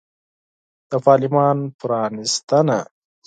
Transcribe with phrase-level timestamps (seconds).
[0.89, 2.79] د پارلمان پرانیستنه